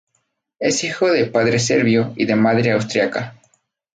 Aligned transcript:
Es 0.57 0.83
hijo 0.83 1.11
de 1.11 1.27
padre 1.27 1.59
serbio 1.59 2.11
y 2.15 2.25
de 2.25 2.35
madre 2.35 2.71
austríaca. 2.71 3.37